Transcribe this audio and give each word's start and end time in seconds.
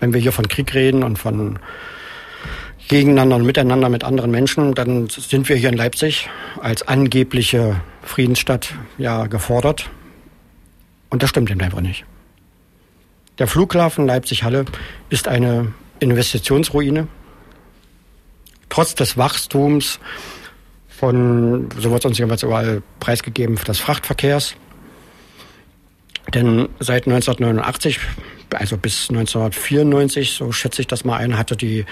wenn 0.00 0.12
wir 0.12 0.20
hier 0.20 0.32
von 0.32 0.48
Krieg 0.48 0.74
reden 0.74 1.02
und 1.02 1.18
von 1.18 1.58
gegeneinander 2.88 3.36
und 3.36 3.46
miteinander 3.46 3.88
mit 3.88 4.04
anderen 4.04 4.30
Menschen, 4.30 4.74
dann 4.74 5.08
sind 5.08 5.48
wir 5.48 5.56
hier 5.56 5.70
in 5.70 5.76
Leipzig 5.76 6.28
als 6.60 6.86
angebliche 6.86 7.80
Friedensstadt 8.02 8.74
ja 8.98 9.26
gefordert. 9.26 9.90
Und 11.08 11.22
das 11.22 11.30
stimmt 11.30 11.50
eben 11.50 11.60
einfach 11.60 11.80
nicht. 11.80 12.04
Der 13.38 13.46
Flughafen 13.46 14.06
Leipzig-Halle 14.06 14.64
ist 15.08 15.28
eine 15.28 15.72
Investitionsruine. 16.00 17.08
Trotz 18.68 18.94
des 18.94 19.16
Wachstums 19.16 19.98
von, 20.88 21.68
so 21.78 21.90
wird 21.90 22.04
es 22.04 22.08
uns 22.08 22.18
jedenfalls 22.18 22.42
überall 22.42 22.82
preisgegeben, 23.00 23.56
des 23.56 23.78
Frachtverkehrs. 23.78 24.54
Denn 26.32 26.68
seit 26.80 27.06
1989, 27.06 27.98
also 28.54 28.76
bis 28.76 29.08
1994, 29.10 30.32
so 30.32 30.52
schätze 30.52 30.80
ich 30.80 30.86
das 30.86 31.04
mal 31.04 31.16
ein, 31.16 31.38
hatte 31.38 31.56
die, 31.56 31.84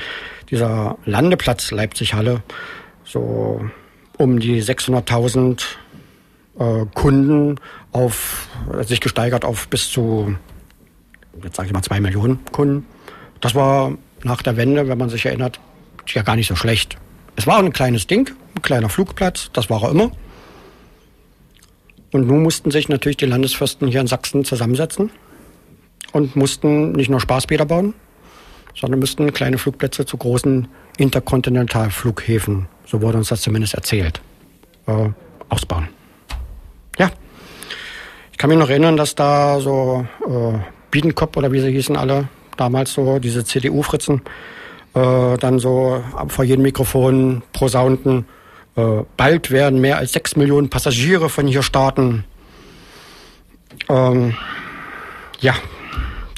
dieser 0.50 0.98
Landeplatz 1.04 1.70
Leipzig-Halle 1.70 2.42
so 3.04 3.64
um 4.18 4.40
die 4.40 4.62
600.000 4.62 5.62
äh, 6.58 6.86
Kunden 6.94 7.56
auf, 7.92 8.48
sich 8.82 9.00
gesteigert 9.00 9.44
auf 9.44 9.68
bis 9.68 9.90
zu, 9.90 10.36
jetzt 11.42 11.56
sage 11.56 11.68
ich 11.68 11.72
mal, 11.72 11.82
zwei 11.82 12.00
Millionen 12.00 12.44
Kunden. 12.52 12.86
Das 13.40 13.54
war 13.54 13.96
nach 14.22 14.42
der 14.42 14.56
Wende, 14.56 14.88
wenn 14.88 14.98
man 14.98 15.10
sich 15.10 15.26
erinnert, 15.26 15.60
ja 16.06 16.22
gar 16.22 16.36
nicht 16.36 16.48
so 16.48 16.56
schlecht. 16.56 16.96
Es 17.36 17.46
war 17.46 17.58
ein 17.58 17.72
kleines 17.72 18.06
Ding, 18.06 18.30
ein 18.54 18.62
kleiner 18.62 18.88
Flugplatz, 18.88 19.50
das 19.52 19.70
war 19.70 19.82
er 19.82 19.90
immer. 19.90 20.10
Und 22.12 22.26
nun 22.26 22.42
mussten 22.42 22.70
sich 22.70 22.88
natürlich 22.88 23.16
die 23.16 23.26
Landesfürsten 23.26 23.88
hier 23.88 24.00
in 24.00 24.06
Sachsen 24.06 24.44
zusammensetzen 24.44 25.10
und 26.12 26.36
mussten 26.36 26.92
nicht 26.92 27.10
nur 27.10 27.20
Spaßbäder 27.20 27.64
bauen, 27.64 27.94
sondern 28.74 29.00
müssten 29.00 29.32
kleine 29.32 29.58
Flugplätze 29.58 30.04
zu 30.04 30.16
großen 30.16 30.68
Interkontinentalflughäfen, 30.98 32.66
so 32.86 33.00
wurde 33.00 33.18
uns 33.18 33.28
das 33.28 33.42
zumindest 33.42 33.74
erzählt, 33.74 34.20
äh, 34.86 35.08
ausbauen. 35.48 35.88
Ja, 36.98 37.10
ich 38.30 38.38
kann 38.38 38.50
mich 38.50 38.58
noch 38.58 38.68
erinnern, 38.68 38.96
dass 38.96 39.14
da 39.14 39.60
so 39.60 40.06
äh, 40.26 40.58
Biedenkopf 40.90 41.36
oder 41.36 41.52
wie 41.52 41.60
sie 41.60 41.70
hießen 41.70 41.96
alle, 41.96 42.28
damals 42.56 42.92
so, 42.92 43.18
diese 43.18 43.44
CDU-Fritzen, 43.44 44.22
äh, 44.94 45.38
dann 45.38 45.58
so 45.58 46.02
vor 46.28 46.44
jedem 46.44 46.62
Mikrofon 46.62 47.42
prosaunten, 47.52 48.26
äh, 48.76 49.02
bald 49.16 49.50
werden 49.50 49.80
mehr 49.80 49.98
als 49.98 50.12
sechs 50.12 50.36
Millionen 50.36 50.70
Passagiere 50.70 51.28
von 51.28 51.46
hier 51.46 51.62
starten. 51.62 52.24
Ähm, 53.88 54.34
ja, 55.40 55.54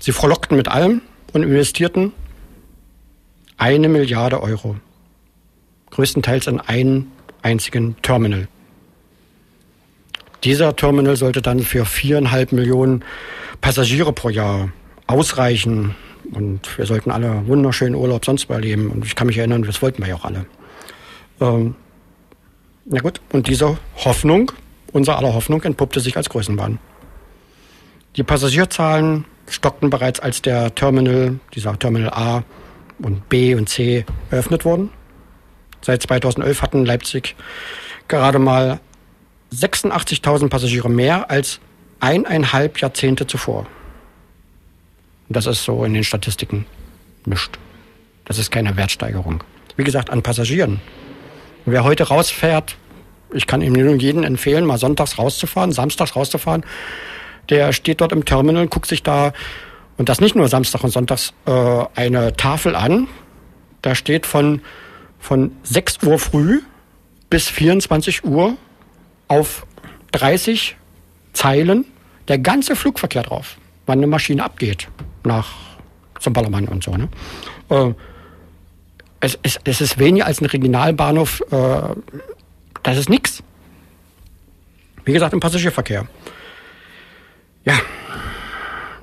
sie 0.05 0.13
frohlockten 0.13 0.57
mit 0.57 0.69
allem 0.69 1.01
und 1.33 1.43
investierten 1.43 2.13
eine 3.57 3.89
Milliarde 3.89 4.43
Euro. 4.43 4.77
Größtenteils 5.91 6.47
in 6.47 6.61
einen 6.61 7.11
einzigen 7.41 7.97
Terminal. 8.03 8.49
Dieser 10.43 10.77
Terminal 10.77 11.17
sollte 11.17 11.41
dann 11.41 11.61
für 11.61 11.87
viereinhalb 11.87 12.53
Millionen 12.53 13.03
Passagiere 13.63 14.13
pro 14.13 14.29
Jahr 14.29 14.69
ausreichen. 15.07 15.95
Und 16.33 16.77
wir 16.77 16.85
sollten 16.85 17.11
alle 17.11 17.47
wunderschönen 17.47 17.95
Urlaub 17.95 18.27
sonst 18.27 18.51
mal 18.51 18.57
erleben. 18.57 18.91
Und 18.91 19.07
ich 19.07 19.15
kann 19.15 19.27
mich 19.27 19.39
erinnern, 19.39 19.63
das 19.63 19.81
wollten 19.81 20.03
wir 20.03 20.09
ja 20.09 20.17
auch 20.17 20.25
alle. 20.27 20.45
Ähm, 21.41 21.77
na 22.85 23.01
gut, 23.01 23.23
und 23.33 23.49
diese 23.49 23.79
Hoffnung, 24.05 24.53
unser 24.93 25.17
aller 25.17 25.33
Hoffnung, 25.33 25.63
entpuppte 25.63 26.01
sich 26.01 26.19
als 26.19 26.29
Größenbahn. 26.29 26.79
Die 28.17 28.23
Passagierzahlen 28.23 29.25
stockten 29.49 29.91
bereits, 29.91 30.21
als 30.21 30.43
der 30.43 30.75
Terminal, 30.75 31.39
dieser 31.55 31.79
Terminal 31.79 32.11
A 32.11 32.45
und 32.99 33.29
B 33.29 33.55
und 33.55 33.69
C 33.69 34.05
eröffnet 34.31 34.65
wurden. 34.65 34.91
Seit 35.81 36.03
2011 36.03 36.63
hatten 36.63 36.85
Leipzig 36.87 37.37
gerade 38.09 38.39
mal 38.39 38.81
86.000 39.53 40.49
Passagiere 40.49 40.89
mehr 40.89 41.31
als 41.31 41.61
eineinhalb 42.01 42.81
Jahrzehnte 42.81 43.27
zuvor. 43.27 43.67
Das 45.29 45.47
ist 45.47 45.65
so 45.65 45.85
in 45.85 45.95
den 45.95 46.05
Statistiken 46.05 46.67
mischt. 47.25 47.59
Das 48.25 48.39
ist 48.39 48.51
keine 48.51 48.77
Wertsteigerung. 48.77 49.43
Wie 49.77 49.85
gesagt, 49.85 50.11
an 50.11 50.23
Passagieren 50.23 50.81
Wer 51.67 51.83
heute 51.83 52.09
rausfährt, 52.09 52.77
ich 53.33 53.47
kann 53.47 53.63
ihm 53.63 53.73
nur 53.73 53.95
jeden 53.95 54.23
empfehlen, 54.23 54.67
mal 54.67 54.77
sonntags 54.77 55.19
rauszufahren, 55.19 55.73
samstags 55.73 56.15
rauszufahren. 56.15 56.65
Der 57.51 57.73
steht 57.73 58.01
dort 58.01 58.13
im 58.13 58.25
Terminal, 58.25 58.67
guckt 58.69 58.87
sich 58.87 59.03
da, 59.03 59.33
und 59.97 60.09
das 60.09 60.21
nicht 60.21 60.35
nur 60.35 60.49
Samstag 60.49 60.83
und 60.83 60.91
Sonntags, 60.91 61.33
äh, 61.47 61.85
eine 61.95 62.37
Tafel 62.37 62.75
an. 62.75 63.07
Da 63.83 63.95
steht 63.95 64.27
von, 64.27 64.61
von 65.19 65.53
6 65.63 66.03
Uhr 66.03 66.19
früh 66.19 66.63
bis 67.31 67.49
24 67.49 68.25
Uhr 68.25 68.57
auf 69.29 69.67
30 70.13 70.77
Zeilen 71.33 71.85
der 72.29 72.39
ganze 72.39 72.77
Flugverkehr 72.77 73.23
drauf, 73.23 73.57
wann 73.87 73.99
eine 73.99 74.07
Maschine 74.07 74.45
abgeht 74.45 74.89
nach 75.25 75.49
zum 76.21 76.33
Ballermann 76.33 76.67
und 76.69 76.83
so. 76.83 76.97
Ne? 76.97 77.09
Äh, 77.69 77.93
es, 79.21 79.39
es, 79.43 79.59
es 79.65 79.81
ist 79.81 79.99
weniger 79.99 80.27
als 80.27 80.41
ein 80.41 80.47
Regionalbahnhof. 80.47 81.43
Äh, 81.51 81.81
das 82.83 82.99
ist 82.99 83.09
nichts. 83.09 83.43
Wie 85.05 85.13
gesagt, 85.13 85.33
im 85.33 85.41
Passagierverkehr. 85.41 86.07
Ja. 87.65 87.75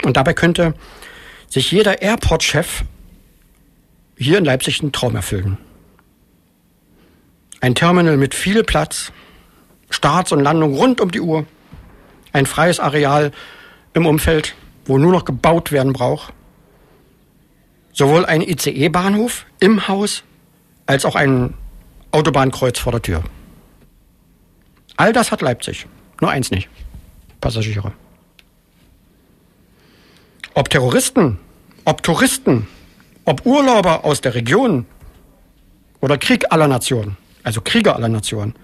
Und 0.04 0.18
dabei 0.18 0.34
könnte 0.34 0.74
sich 1.48 1.72
jeder 1.72 2.02
Airport-Chef 2.02 2.84
hier 4.18 4.38
in 4.38 4.46
Leipzig 4.46 4.82
einen 4.82 4.92
Traum 4.92 5.16
erfüllen. 5.16 5.58
Ein 7.60 7.76
Terminal 7.76 8.18
mit 8.18 8.34
viel 8.34 8.64
Platz, 8.64 9.12
Starts 9.90 10.32
und 10.32 10.40
Landung 10.40 10.76
rund 10.76 11.02
um 11.02 11.12
die 11.12 11.22
Uhr, 11.22 11.46
ein 12.34 12.46
freies 12.46 12.80
Areal 12.80 13.32
im 13.94 14.06
Umfeld, 14.06 14.56
wo 14.86 14.98
nur 14.98 15.12
noch 15.12 15.26
gebaut 15.26 15.72
werden 15.72 15.94
braucht 15.94 16.34
sowohl 17.94 18.26
ein 18.26 18.42
ICE-Bahnhof 18.42 19.46
im 19.60 19.88
Haus 19.88 20.24
als 20.86 21.06
auch 21.06 21.16
ein 21.16 21.54
Autobahnkreuz 22.12 22.80
vor 22.80 22.92
der 22.92 23.02
Tür. 23.02 23.24
All 24.98 25.14
das 25.14 25.32
hat 25.32 25.42
Leipzig. 25.42 25.88
Nur 26.20 26.30
eins 26.30 26.52
nicht. 26.52 26.70
Passagiere. 27.40 27.94
Ob 30.54 30.70
Terroristen, 30.70 31.40
ob 31.86 32.04
Touristen, 32.04 32.68
ob 33.26 33.46
Urlauber 33.46 34.04
aus 34.04 34.22
der 34.22 34.36
Region 34.36 34.86
oder 36.02 36.18
Krieg 36.18 36.52
aller 36.52 36.68
Nationen, 36.68 37.18
also 37.44 37.62
Krieger 37.62 37.96
aller 37.96 38.10
Nationen. 38.10 38.56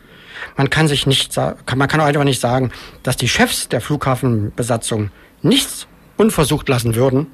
Man 0.55 0.69
kann 0.69 0.87
sich 0.87 1.07
nicht 1.07 1.35
man 1.37 1.87
kann 1.87 2.01
einfach 2.01 2.23
nicht 2.23 2.41
sagen, 2.41 2.71
dass 3.03 3.17
die 3.17 3.29
Chefs 3.29 3.69
der 3.69 3.81
Flughafenbesatzung 3.81 5.11
nichts 5.41 5.87
unversucht 6.17 6.67
lassen 6.67 6.95
würden, 6.95 7.27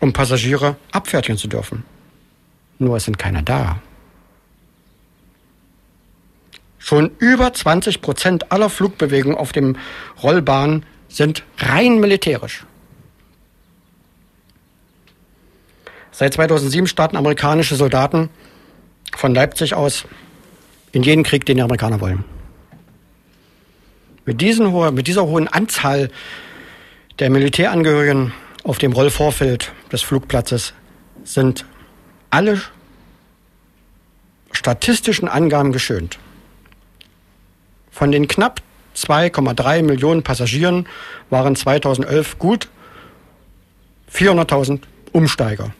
um 0.00 0.12
Passagiere 0.12 0.76
abfertigen 0.92 1.38
zu 1.38 1.48
dürfen. 1.48 1.84
Nur 2.78 2.96
es 2.96 3.04
sind 3.04 3.18
keine 3.18 3.42
da. 3.42 3.80
Schon 6.78 7.10
über 7.18 7.52
20 7.52 8.00
Prozent 8.00 8.52
aller 8.52 8.70
Flugbewegungen 8.70 9.36
auf 9.36 9.52
dem 9.52 9.76
Rollbahn 10.22 10.84
sind 11.08 11.44
rein 11.58 12.00
militärisch. 12.00 12.64
Seit 16.20 16.34
2007 16.34 16.86
starten 16.86 17.16
amerikanische 17.16 17.76
Soldaten 17.76 18.28
von 19.16 19.34
Leipzig 19.34 19.72
aus 19.72 20.04
in 20.92 21.02
jeden 21.02 21.22
Krieg, 21.22 21.46
den 21.46 21.56
die 21.56 21.62
Amerikaner 21.62 22.02
wollen. 22.02 22.26
Mit, 24.26 24.42
diesen, 24.42 24.70
mit 24.94 25.06
dieser 25.06 25.24
hohen 25.24 25.48
Anzahl 25.48 26.10
der 27.20 27.30
Militärangehörigen 27.30 28.34
auf 28.64 28.76
dem 28.76 28.92
Rollvorfeld 28.92 29.72
des 29.90 30.02
Flugplatzes 30.02 30.74
sind 31.24 31.64
alle 32.28 32.60
statistischen 34.52 35.26
Angaben 35.26 35.72
geschönt. 35.72 36.18
Von 37.90 38.12
den 38.12 38.28
knapp 38.28 38.60
2,3 38.94 39.82
Millionen 39.84 40.22
Passagieren 40.22 40.86
waren 41.30 41.56
2011 41.56 42.38
gut 42.38 42.68
400.000 44.12 44.80
Umsteiger, 45.12 45.72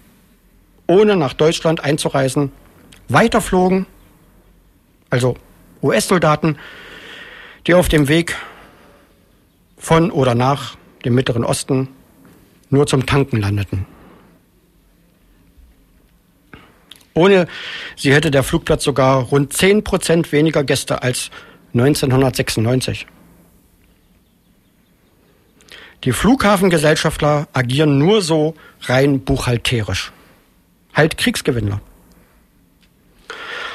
ohne 0.91 1.17
nach 1.17 1.35
Deutschland 1.35 1.85
einzureisen, 1.85 2.51
weiterflogen, 3.09 3.87
also 5.09 5.37
US-Soldaten, 5.83 6.59
die 7.69 7.75
auf 7.75 7.89
dem 7.89 8.09
Weg 8.09 8.37
von 9.79 10.11
oder 10.11 10.35
nach 10.35 10.77
dem 11.05 11.15
Mittleren 11.15 11.45
Osten 11.45 11.89
nur 12.71 12.89
zum 12.89 13.07
Tanken 13.07 13.41
landeten. 13.41 13.87
Ohne 17.15 17.47
sie 17.95 18.13
hätte 18.13 18.33
der 18.33 18.43
Flugplatz 18.43 18.83
sogar 18.83 19.23
rund 19.23 19.53
10 19.53 19.85
Prozent 19.85 20.33
weniger 20.33 20.65
Gäste 20.65 21.05
als 21.05 21.31
1996. 21.73 23.07
Die 26.03 26.13
Flughafengesellschaftler 26.13 27.47
agieren 27.53 27.99
nur 27.99 28.23
so 28.23 28.55
rein 28.83 29.21
buchhalterisch. 29.21 30.13
Halt 30.95 31.17
Kriegsgewinnler. 31.17 31.81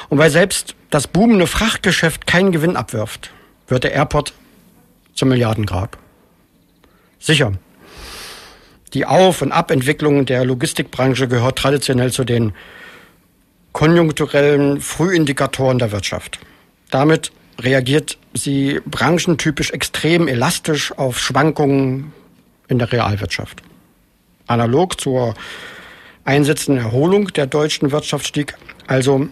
Und 0.08 0.18
weil 0.18 0.30
selbst 0.30 0.74
das 0.90 1.06
boomende 1.06 1.46
Frachtgeschäft 1.46 2.26
keinen 2.26 2.52
Gewinn 2.52 2.76
abwirft, 2.76 3.30
wird 3.68 3.84
der 3.84 3.92
Airport 3.92 4.32
zum 5.14 5.30
Milliardengrab. 5.30 5.98
Sicher. 7.18 7.52
Die 8.94 9.04
Auf- 9.04 9.42
und 9.42 9.52
Abentwicklung 9.52 10.26
der 10.26 10.44
Logistikbranche 10.44 11.26
gehört 11.26 11.58
traditionell 11.58 12.12
zu 12.12 12.24
den 12.24 12.52
konjunkturellen 13.72 14.80
Frühindikatoren 14.80 15.78
der 15.78 15.92
Wirtschaft. 15.92 16.38
Damit 16.90 17.32
reagiert 17.60 18.16
sie 18.32 18.80
branchentypisch 18.86 19.70
extrem 19.70 20.28
elastisch 20.28 20.92
auf 20.92 21.18
Schwankungen 21.18 22.12
in 22.68 22.78
der 22.78 22.92
Realwirtschaft. 22.92 23.62
Analog 24.46 25.00
zur 25.00 25.34
einsetzenden 26.26 26.84
Erholung 26.84 27.28
der 27.28 27.46
deutschen 27.46 27.92
Wirtschaft 27.92 28.26
stieg 28.26 28.56
also 28.86 29.28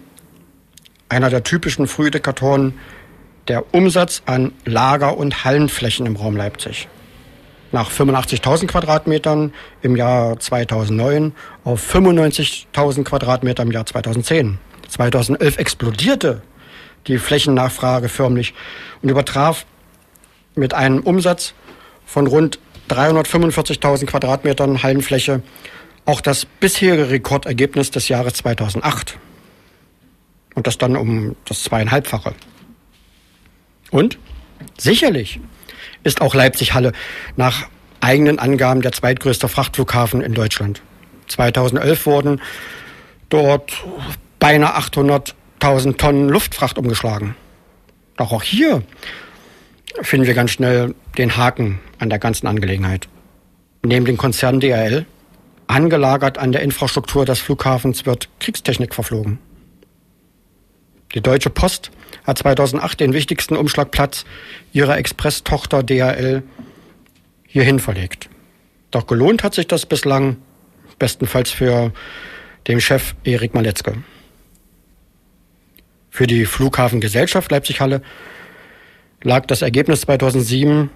einer 1.08 1.28
der 1.28 1.44
typischen 1.44 1.86
Frühindikatoren 1.86 2.74
der 3.48 3.74
Umsatz 3.74 4.22
an 4.24 4.52
Lager- 4.64 5.18
und 5.18 5.44
Hallenflächen 5.44 6.06
im 6.06 6.16
Raum 6.16 6.36
Leipzig. 6.36 6.88
Nach 7.72 7.90
85.000 7.90 8.68
Quadratmetern 8.68 9.52
im 9.82 9.96
Jahr 9.96 10.38
2009 10.38 11.32
auf 11.64 11.94
95.000 11.94 13.04
Quadratmeter 13.04 13.64
im 13.64 13.72
Jahr 13.72 13.84
2010. 13.84 14.58
2011 14.88 15.58
explodierte 15.58 16.42
die 17.08 17.18
Flächennachfrage 17.18 18.08
förmlich 18.08 18.54
und 19.02 19.08
übertraf 19.08 19.66
mit 20.54 20.72
einem 20.72 21.00
Umsatz 21.00 21.52
von 22.06 22.26
rund 22.28 22.60
345.000 22.88 24.06
Quadratmetern 24.06 24.82
Hallenfläche 24.82 25.42
auch 26.04 26.20
das 26.20 26.44
bisherige 26.44 27.10
Rekordergebnis 27.10 27.90
des 27.90 28.08
Jahres 28.08 28.34
2008. 28.34 29.18
Und 30.54 30.66
das 30.66 30.78
dann 30.78 30.96
um 30.96 31.36
das 31.46 31.64
zweieinhalbfache. 31.64 32.34
Und 33.90 34.18
sicherlich 34.78 35.40
ist 36.04 36.20
auch 36.20 36.34
Leipzig-Halle 36.34 36.92
nach 37.36 37.68
eigenen 38.00 38.38
Angaben 38.38 38.82
der 38.82 38.92
zweitgrößte 38.92 39.48
Frachtflughafen 39.48 40.20
in 40.20 40.34
Deutschland. 40.34 40.82
2011 41.28 42.06
wurden 42.06 42.40
dort 43.30 43.72
beinahe 44.38 44.76
800.000 44.78 45.96
Tonnen 45.96 46.28
Luftfracht 46.28 46.76
umgeschlagen. 46.78 47.34
Doch 48.16 48.30
auch 48.30 48.42
hier 48.42 48.82
finden 50.02 50.26
wir 50.26 50.34
ganz 50.34 50.50
schnell 50.50 50.94
den 51.16 51.36
Haken 51.36 51.80
an 51.98 52.10
der 52.10 52.18
ganzen 52.18 52.46
Angelegenheit. 52.46 53.08
Neben 53.82 54.04
dem 54.04 54.16
Konzern 54.16 54.60
DRL, 54.60 55.06
angelagert 55.66 56.38
an 56.38 56.52
der 56.52 56.62
Infrastruktur 56.62 57.24
des 57.24 57.40
Flughafens, 57.40 58.06
wird 58.06 58.28
Kriegstechnik 58.40 58.94
verflogen. 58.94 59.38
Die 61.14 61.20
Deutsche 61.20 61.50
Post 61.50 61.90
hat 62.24 62.38
2008 62.38 63.00
den 63.00 63.12
wichtigsten 63.12 63.56
Umschlagplatz 63.56 64.24
ihrer 64.72 64.98
Express-Tochter 64.98 65.82
DHL 65.82 66.42
hierhin 67.46 67.78
verlegt. 67.78 68.28
Doch 68.90 69.06
gelohnt 69.06 69.42
hat 69.42 69.54
sich 69.54 69.66
das 69.66 69.86
bislang 69.86 70.36
bestenfalls 70.98 71.50
für 71.50 71.92
den 72.66 72.80
Chef 72.80 73.14
Erik 73.24 73.54
Maletzke. 73.54 74.02
Für 76.10 76.26
die 76.26 76.46
Flughafengesellschaft 76.46 77.50
Leipzig-Halle 77.50 78.02
lag 79.22 79.46
das 79.46 79.62
Ergebnis 79.62 80.02
2007 80.02 80.90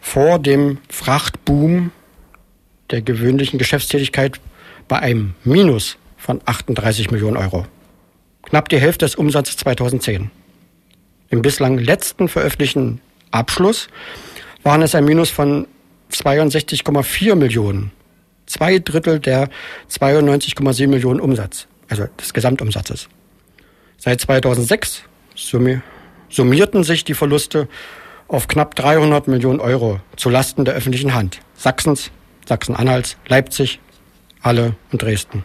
vor 0.00 0.38
dem 0.38 0.78
Frachtboom 0.88 1.90
der 2.90 3.02
gewöhnlichen 3.02 3.58
Geschäftstätigkeit 3.58 4.40
bei 4.88 4.98
einem 4.98 5.34
Minus 5.44 5.96
von 6.16 6.40
38 6.44 7.10
Millionen 7.10 7.36
Euro. 7.36 7.66
Knapp 8.42 8.68
die 8.68 8.78
Hälfte 8.78 9.04
des 9.04 9.16
Umsatzes 9.16 9.56
2010. 9.56 10.30
Im 11.30 11.42
bislang 11.42 11.78
letzten 11.78 12.28
veröffentlichten 12.28 13.00
Abschluss 13.32 13.88
waren 14.62 14.82
es 14.82 14.94
ein 14.94 15.04
Minus 15.04 15.30
von 15.30 15.66
62,4 16.12 17.34
Millionen. 17.34 17.90
Zwei 18.46 18.78
Drittel 18.78 19.18
der 19.18 19.48
92,7 19.90 20.86
Millionen 20.86 21.20
Umsatz, 21.20 21.66
also 21.88 22.06
des 22.20 22.32
Gesamtumsatzes. 22.32 23.08
Seit 23.98 24.20
2006 24.20 25.02
summierten 26.28 26.84
sich 26.84 27.04
die 27.04 27.14
Verluste 27.14 27.68
auf 28.28 28.46
knapp 28.46 28.76
300 28.76 29.26
Millionen 29.26 29.60
Euro 29.60 30.00
zu 30.16 30.30
Lasten 30.30 30.64
der 30.64 30.74
öffentlichen 30.74 31.14
Hand. 31.14 31.40
Sachsens, 31.54 32.10
Sachsen-Anhalts, 32.46 33.16
Leipzig, 33.26 33.80
Halle 34.42 34.74
und 34.92 35.02
Dresden. 35.02 35.44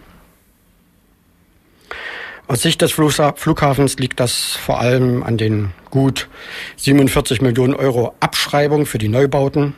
Aus 2.48 2.62
Sicht 2.62 2.81
des 2.81 2.92
Flughafens 2.92 3.98
liegt 3.98 4.19
das 4.19 4.57
vor 4.57 4.81
allem 4.81 5.24
an 5.24 5.38
den 5.38 5.71
gut 5.89 6.27
47 6.75 7.42
Millionen 7.42 7.74
Euro 7.74 8.13
Abschreibung 8.19 8.86
für 8.86 8.98
die 8.98 9.07
Neubauten, 9.07 9.74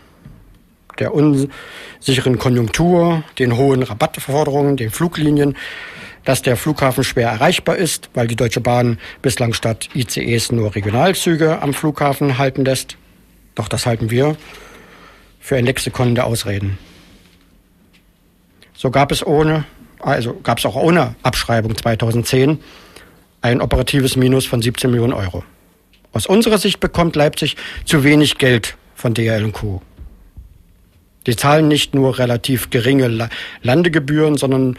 der 0.97 1.13
unsicheren 1.13 2.39
Konjunktur, 2.39 3.23
den 3.37 3.57
hohen 3.57 3.83
Rabattforderungen, 3.83 4.75
den 4.75 4.89
Fluglinien, 4.89 5.55
dass 6.23 6.41
der 6.41 6.57
Flughafen 6.57 7.03
schwer 7.03 7.29
erreichbar 7.29 7.75
ist, 7.75 8.09
weil 8.13 8.27
die 8.27 8.35
Deutsche 8.35 8.61
Bahn 8.61 8.97
bislang 9.21 9.53
statt 9.53 9.89
ICEs 9.93 10.51
nur 10.51 10.73
Regionalzüge 10.73 11.61
am 11.61 11.73
Flughafen 11.73 12.37
halten 12.37 12.65
lässt. 12.65 12.97
Doch 13.55 13.67
das 13.67 13.85
halten 13.85 14.09
wir 14.09 14.35
für 15.39 15.57
ein 15.57 15.65
Lexikon 15.65 16.15
der 16.15 16.25
Ausreden. 16.25 16.77
So 18.83 18.91
gab 18.91 19.13
es 19.13 19.25
ohne 19.25 19.63
also 20.01 20.33
gab 20.43 20.57
es 20.57 20.65
auch 20.65 20.75
ohne 20.75 21.15
Abschreibung 21.23 21.73
2010 21.77 22.59
ein 23.41 23.61
operatives 23.61 24.17
Minus 24.17 24.45
von 24.45 24.61
17 24.61 24.91
Millionen 24.91 25.13
Euro. 25.13 25.45
Aus 26.11 26.27
unserer 26.27 26.57
Sicht 26.57 26.81
bekommt 26.81 27.15
Leipzig 27.15 27.55
zu 27.85 28.03
wenig 28.03 28.37
Geld 28.39 28.75
von 28.93 29.13
DHL 29.13 29.49
Co. 29.53 29.81
Die 31.25 31.37
zahlen 31.37 31.69
nicht 31.69 31.95
nur 31.95 32.19
relativ 32.19 32.71
geringe 32.71 33.29
Landegebühren, 33.61 34.35
sondern 34.35 34.77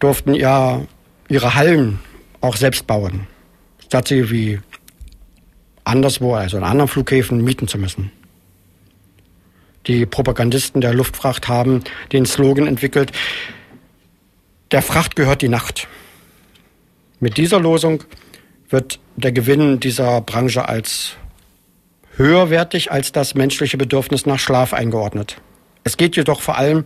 durften 0.00 0.34
ja 0.34 0.82
ihre 1.28 1.54
Hallen 1.54 2.00
auch 2.40 2.56
selbst 2.56 2.88
bauen, 2.88 3.28
statt 3.86 4.08
sie 4.08 4.28
wie 4.32 4.58
anderswo, 5.84 6.34
also 6.34 6.56
in 6.56 6.64
anderen 6.64 6.88
Flughäfen, 6.88 7.44
mieten 7.44 7.68
zu 7.68 7.78
müssen. 7.78 8.10
Die 9.86 10.06
Propagandisten 10.06 10.80
der 10.80 10.94
Luftfracht 10.94 11.48
haben 11.48 11.84
den 12.12 12.24
Slogan 12.24 12.66
entwickelt, 12.66 13.12
der 14.70 14.82
Fracht 14.82 15.14
gehört 15.14 15.42
die 15.42 15.48
Nacht. 15.48 15.88
Mit 17.20 17.36
dieser 17.36 17.60
Losung 17.60 18.02
wird 18.70 18.98
der 19.16 19.32
Gewinn 19.32 19.78
dieser 19.80 20.20
Branche 20.20 20.68
als 20.68 21.16
höherwertig 22.16 22.90
als 22.90 23.12
das 23.12 23.34
menschliche 23.34 23.76
Bedürfnis 23.76 24.26
nach 24.26 24.38
Schlaf 24.38 24.72
eingeordnet. 24.72 25.36
Es 25.84 25.96
geht 25.96 26.16
jedoch 26.16 26.40
vor 26.40 26.56
allem 26.56 26.84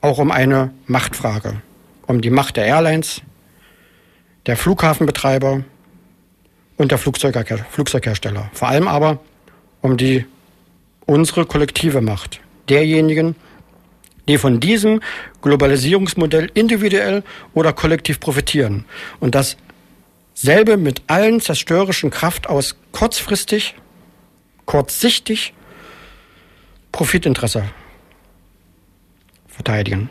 auch 0.00 0.18
um 0.18 0.30
eine 0.30 0.72
Machtfrage, 0.86 1.62
um 2.06 2.20
die 2.20 2.30
Macht 2.30 2.56
der 2.56 2.66
Airlines, 2.66 3.22
der 4.46 4.56
Flughafenbetreiber 4.56 5.64
und 6.76 6.90
der 6.90 6.98
Flugzeughersteller. 6.98 8.50
Vor 8.52 8.68
allem 8.68 8.88
aber 8.88 9.20
um 9.80 9.96
die 9.96 10.26
unsere 11.06 11.46
kollektive 11.46 12.00
Macht 12.00 12.40
derjenigen, 12.68 13.36
die 14.28 14.38
von 14.38 14.60
diesem 14.60 15.00
Globalisierungsmodell 15.40 16.50
individuell 16.54 17.22
oder 17.54 17.72
kollektiv 17.72 18.18
profitieren. 18.18 18.84
Und 19.20 19.36
dasselbe 19.36 20.76
mit 20.76 21.02
allen 21.06 21.40
zerstörerischen 21.40 22.10
Kraft 22.10 22.48
aus 22.48 22.76
kurzfristig, 22.92 23.76
kurzsichtig 24.64 25.54
Profitinteresse 26.90 27.64
verteidigen. 29.46 30.10